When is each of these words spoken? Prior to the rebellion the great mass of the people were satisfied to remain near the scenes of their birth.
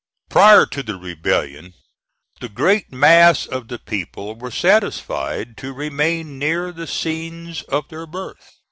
Prior 0.29 0.65
to 0.65 0.81
the 0.81 0.95
rebellion 0.95 1.75
the 2.39 2.49
great 2.49 2.91
mass 2.91 3.45
of 3.45 3.67
the 3.67 3.77
people 3.77 4.33
were 4.33 4.49
satisfied 4.49 5.55
to 5.57 5.73
remain 5.73 6.39
near 6.39 6.71
the 6.71 6.87
scenes 6.87 7.61
of 7.69 7.87
their 7.89 8.07
birth. 8.07 8.51